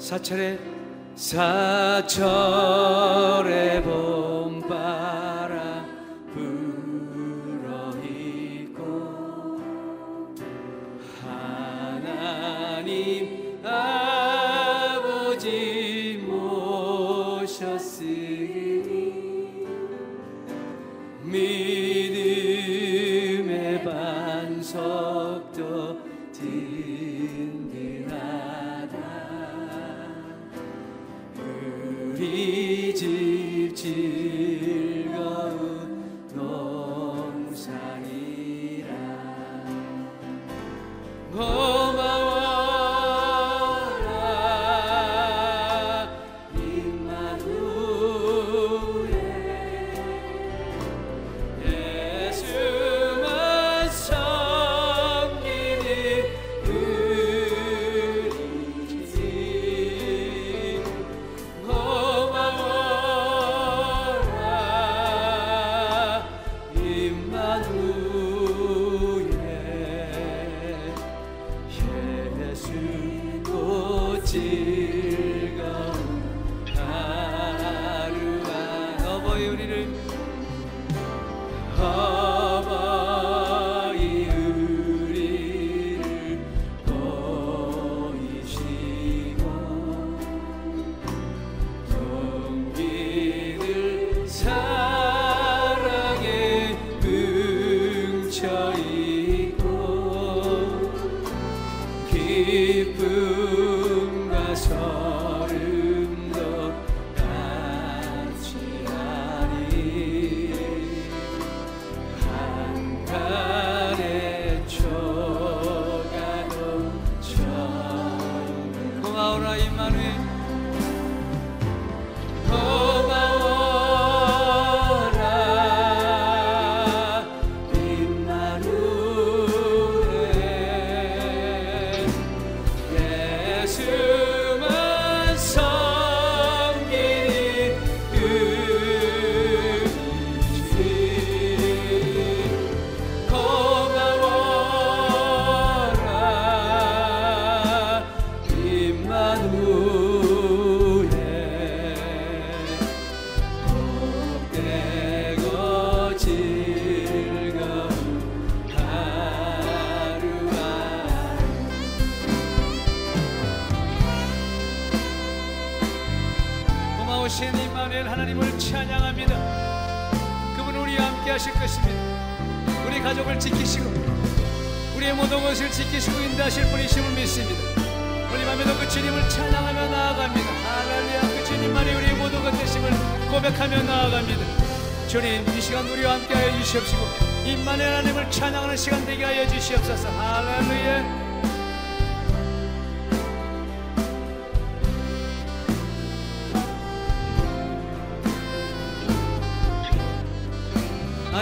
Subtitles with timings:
[0.00, 0.58] 사철의
[1.14, 2.22] 사철의
[3.82, 5.29] 봄바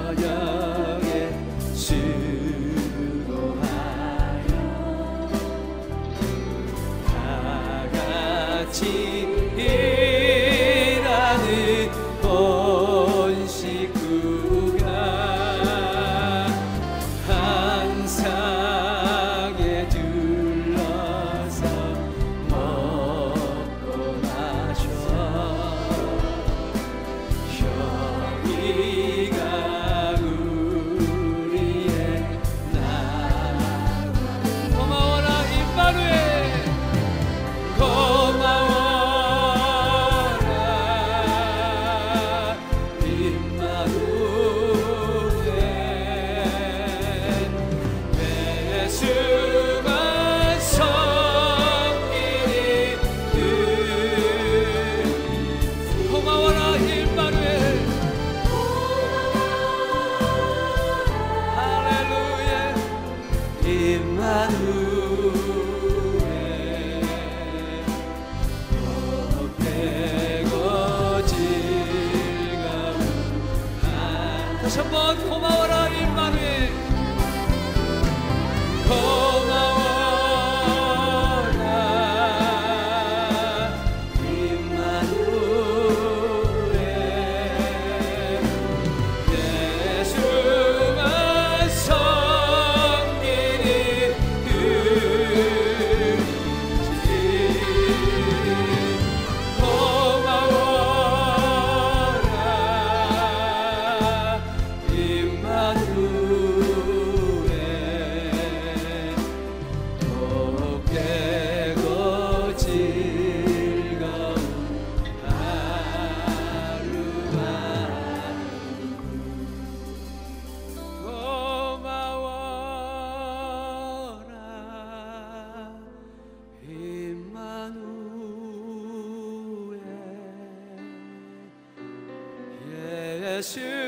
[133.43, 133.82] Bless.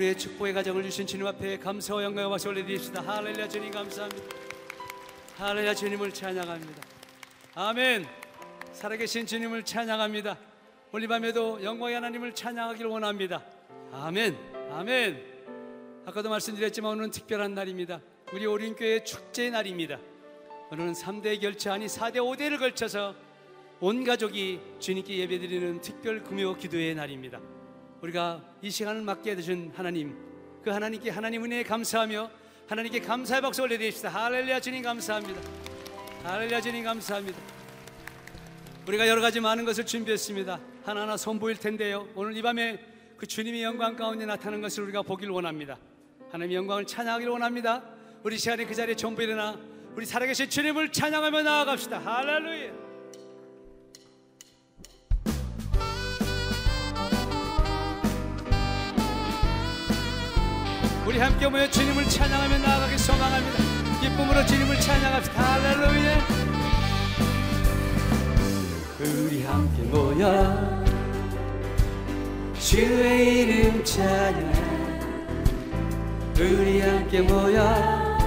[0.00, 3.02] 우리의 축복의 가정을 주신 주님 앞에 감사와 영광과 박수 올려드립시다.
[3.02, 4.24] 할렐루야 주님 감사합니다.
[5.36, 6.82] 할렐루야 주님을 찬양합니다.
[7.54, 8.06] 아멘.
[8.72, 10.38] 살아계신 주님을 찬양합니다.
[10.92, 13.44] 오늘 밤에도 영광의 하나님을 찬양하기를 원합니다.
[13.92, 14.38] 아멘.
[14.70, 15.22] 아멘.
[16.06, 18.00] 아까도 말씀드렸지만 오늘은 특별한 날입니다.
[18.32, 19.98] 우리 오륜교회 축제의 날입니다.
[20.70, 23.14] 오늘은 3대 결체 아니 4대 5대를 걸쳐서
[23.80, 27.40] 온 가족이 주님께 예배드리는 특별 금요 기도의 날입니다
[28.02, 30.16] 우리가 이 시간을 맡게 해주신 하나님
[30.62, 32.30] 그 하나님께 하나님 은혜에 감사하며
[32.66, 34.08] 하나님께 감사의 박수 올려드립시다.
[34.08, 35.40] 할렐루야 주님 감사합니다.
[36.22, 37.38] 할렐루야 주님 감사합니다.
[38.86, 40.60] 우리가 여러 가지 많은 것을 준비했습니다.
[40.84, 42.08] 하나하나 선보일 텐데요.
[42.14, 42.78] 오늘 이 밤에
[43.16, 45.78] 그 주님의 영광 가운데 나타나는 것을 우리가 보길 원합니다.
[46.30, 47.82] 하나님의 영광을 찬양하기를 원합니다.
[48.22, 49.58] 우리 시간에 그 자리에 전부 일어나
[49.94, 51.98] 우리 살아계신 주님을 찬양하며 나아갑시다.
[51.98, 52.89] 할렐루야
[61.10, 63.58] 우리 함께 모여 주님을 찬양하며 나아가기 소망합니다.
[64.00, 65.42] 기쁨으로 주님을 찬양합시다.
[65.42, 66.26] 할렐루야.
[69.00, 70.84] 우리 함께 모여
[72.60, 74.52] 주의 이름 찬양
[76.38, 78.18] 우리 함께 모여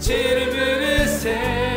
[0.00, 1.73] 주를 부르세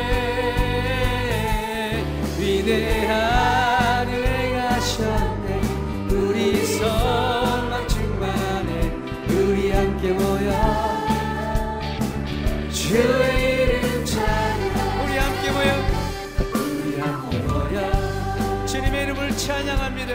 [19.48, 20.14] 찬양합니다.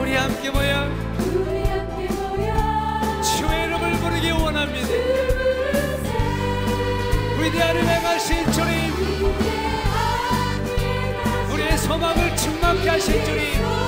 [0.00, 0.90] 우리 함께 모여.
[3.22, 4.88] 주의 이름을 부르기 원합니다.
[7.40, 8.92] 위대한 은행하신 주님.
[11.52, 13.81] 우리의 소망을 충만케 하신 주님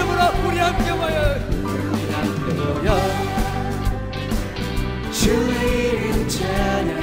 [0.00, 2.96] 전심으로 우리 함께 모여 우리 함께 모여
[5.12, 7.00] 주의 이름 찬양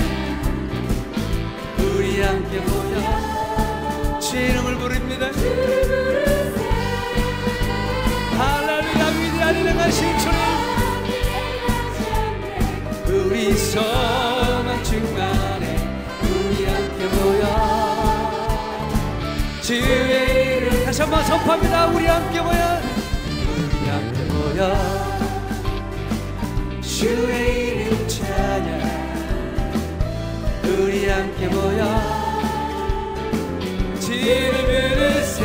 [1.77, 5.27] 우리 함께 모여 주의 이름을 부릅니다.
[8.37, 10.37] 할렐루야 위대한 일행하신 주님.
[13.07, 15.77] 우리 소망 충만해
[16.23, 17.43] 우리 함께 모여
[19.61, 21.87] 주의 이름 다시 한번 선포합니다.
[21.87, 22.76] 우리 함께 모여
[24.57, 24.73] 모여
[26.81, 28.81] 주의 이름 찬양.
[30.63, 31.85] 우리 함께 모여
[33.99, 35.43] 주를 부르세.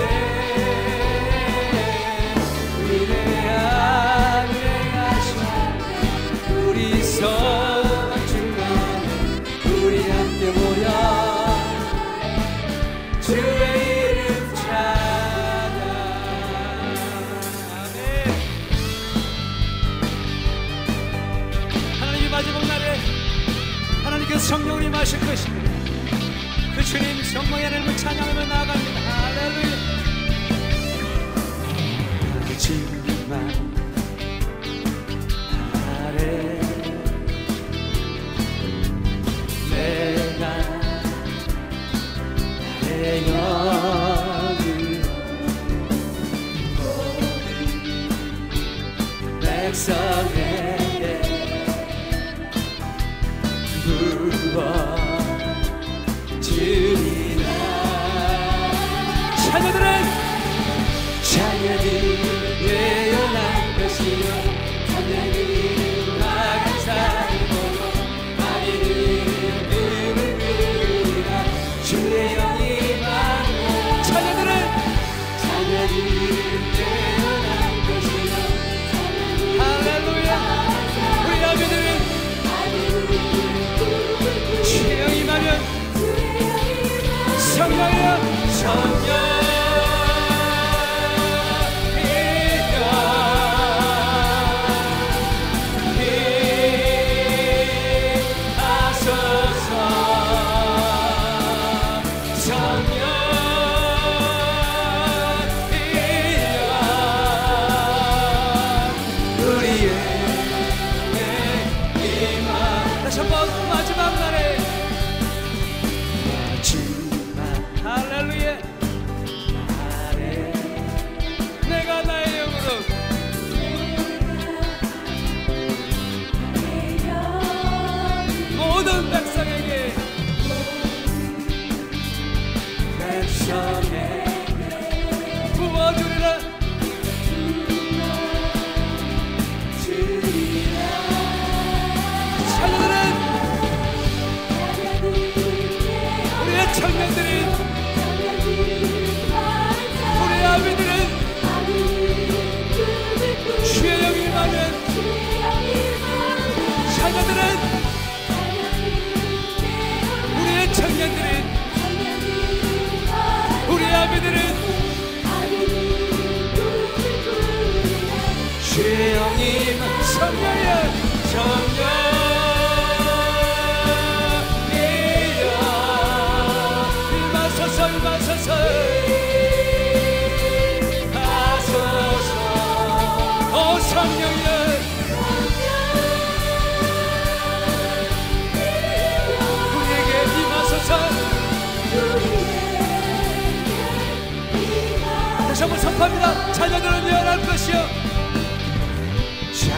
[2.88, 5.30] 위대한 은행하신
[6.68, 7.51] 우리 소
[25.12, 25.70] 임하실 것입니다.
[26.74, 29.00] 그 주님 성령의 하나님을 찬양하며 나아갑니다.
[29.00, 29.76] 할렐루야.
[32.48, 33.32] 하지만
[35.74, 36.20] 아래
[39.70, 40.42] 내가
[42.82, 42.86] 내
[43.28, 45.02] 영을
[46.76, 47.40] 모든
[49.40, 51.04] 백성에게
[54.52, 55.01] 부어
[56.52, 57.11] 주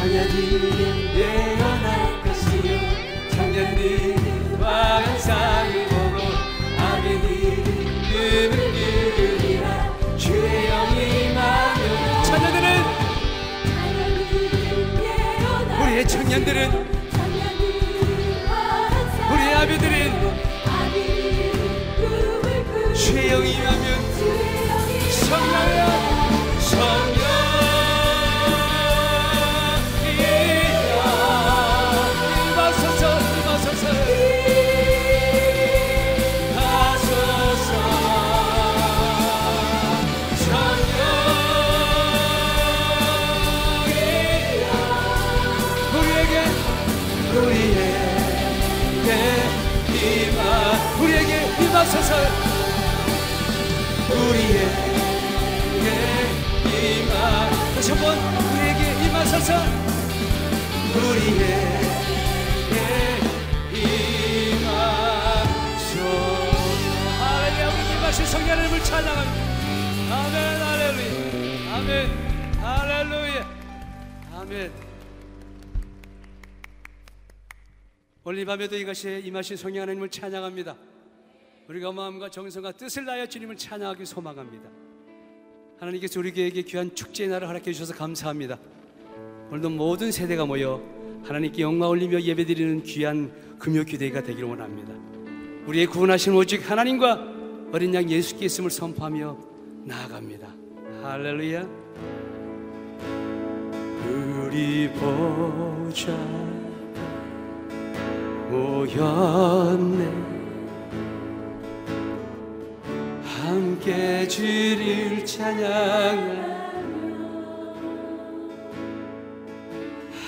[0.04, 1.16] 자녀들은
[2.22, 2.76] 것이요.
[5.88, 6.18] 보고
[10.18, 11.32] 주의 영이
[12.22, 12.66] 자녀들은
[15.82, 16.93] 우리의 청년들은
[51.60, 52.12] 임하소서
[54.06, 54.58] 우리에게
[56.64, 59.50] 임하 다시 한번 우리에게 임하소서
[60.94, 61.42] 우리에게
[64.62, 66.02] 임하소서
[67.20, 67.68] 할렐루야.
[67.68, 69.44] 우리 임하신 성령 하나님을 찬양합니다
[70.14, 71.76] 아멘 할렐루야.
[71.76, 71.90] 아멘
[72.62, 73.38] 할렐루야.
[74.38, 74.93] 아멘
[78.26, 80.74] 오늘 이 밤에도 이것이 임하신 성령 하나님을 찬양합니다
[81.68, 84.68] 우리가 마음과 정성과 뜻을 다하여 주님을 찬양하기 소망합니다.
[85.78, 88.58] 하나님께서 우리에게 귀한 축제의 날을 허락해 주셔서 감사합니다.
[89.48, 90.82] 오늘도 모든 세대가 모여
[91.22, 94.92] 하나님께 영광 올리며 예배드리는 귀한 금요 기대가 되기를 원합니다.
[95.66, 97.32] 우리의 구원하신 오직 하나님과
[97.72, 99.38] 어린 양 예수께 있음을 선포하며
[99.84, 100.54] 나아갑니다.
[101.02, 101.62] 할렐루야.
[104.06, 106.53] 우리 보자
[108.54, 110.02] 모였네.
[113.24, 116.44] 함께 주를 찬양하며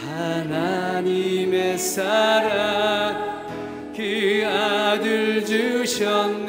[0.02, 3.36] 하나님의 사랑
[3.94, 6.45] 그 아들 주셨네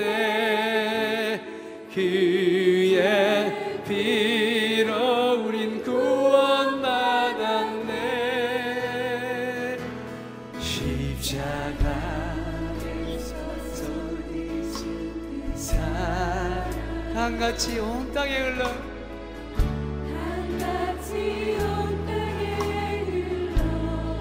[17.17, 18.69] 강같이 온 땅에 흘러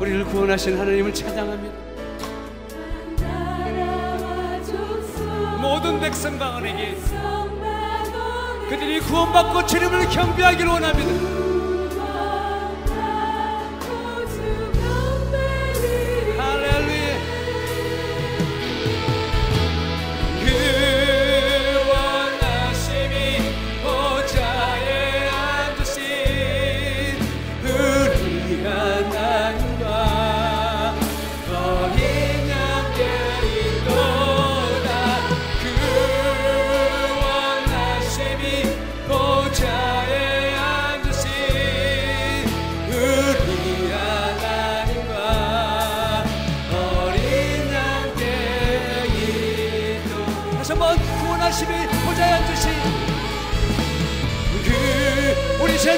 [0.01, 1.75] 우리를 구원하신 하나님을 찬양합니다.
[5.61, 6.97] 모든 백성 가운에게
[8.71, 11.46] 그들이 구원받고 주님을 경배하기를 원합니다.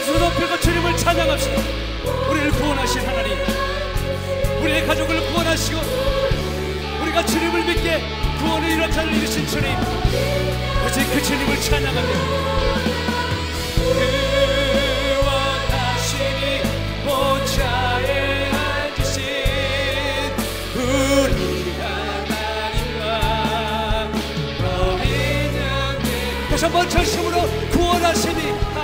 [0.01, 1.61] 두 높이고 주님을 찬양합시다.
[2.31, 3.37] 우리를 구원하신 하나님
[4.63, 5.81] 우리의 가족을 구원하시고
[7.03, 8.01] 우리가 주님을 믿게
[8.39, 9.77] 구원의 일원자를 이루신 주님
[10.87, 12.21] 오직 그 주님을 찬양합니다.
[13.75, 14.28] 구
[26.59, 28.78] 다시 한번 전심으로 구원하시니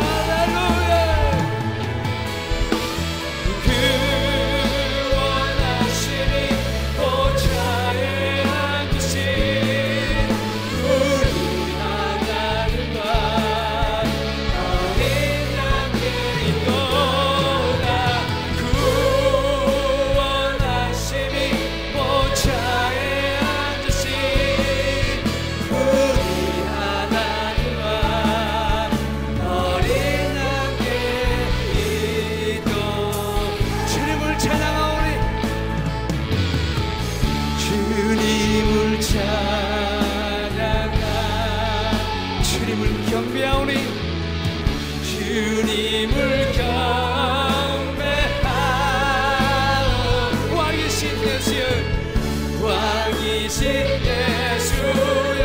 [53.55, 55.45] 지으신 예수여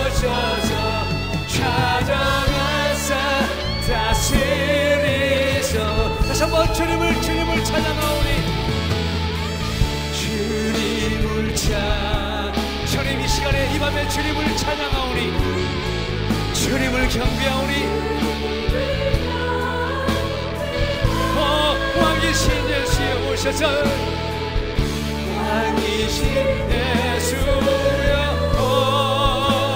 [0.00, 0.72] 오셔서
[1.46, 3.10] 찾아가사
[3.86, 5.72] 다스리소.
[6.26, 8.28] 다시 한번 주님을 주님을 찾아나오니.
[10.12, 12.52] 주님을 찾
[12.86, 15.32] 주님 이 시간에 이 밤에 주님을 찾아나오니.
[16.54, 18.14] 주님을 경배하오니.
[22.00, 22.96] 왕이신 예수
[23.30, 23.62] 오셔서
[25.36, 26.22] 왕이신
[26.70, 28.14] 예수여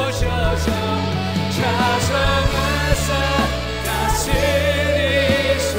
[0.09, 0.67] 오셔서
[1.57, 3.09] 자성하사
[3.85, 5.75] 다스리소.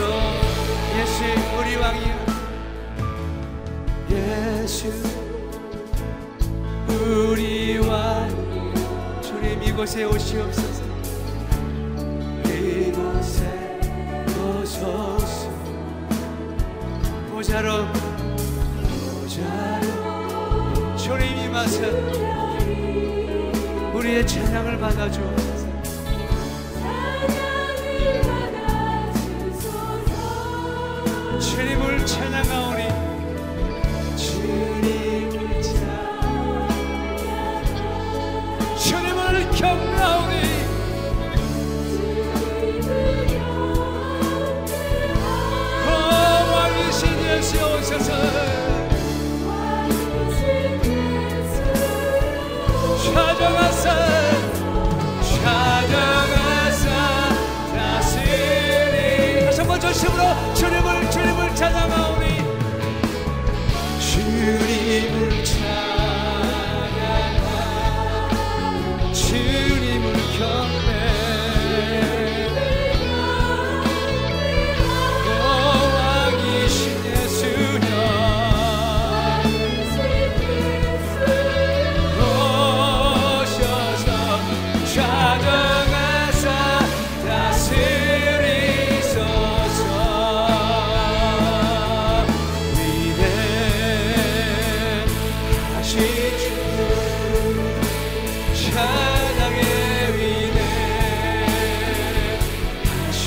[0.97, 1.17] 예수
[1.57, 2.13] 우리 왕이여.
[4.11, 4.79] 예수
[6.87, 7.89] 우리 왕
[9.21, 10.68] 주님 이곳에 오시옵소서.
[17.49, 17.87] 여자로
[19.23, 20.95] 여자로.
[20.95, 21.81] 주님이 마사
[23.91, 25.19] 우리의 찬양을 받아줘.
[31.39, 32.68] 주님을 찬양하오.
[60.19, 60.98] 이름으로 주님을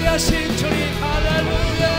[0.00, 1.90] 예배하신 주님 할렐루야.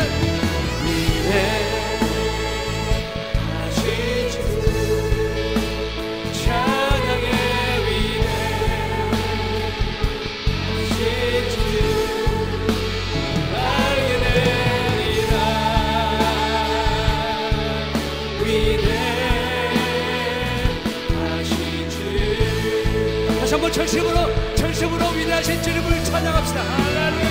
[23.40, 26.62] 다시 한번 철심으로 절심으로 위대하신 주님을 찬양합시다.
[26.62, 27.31] 할렐루야.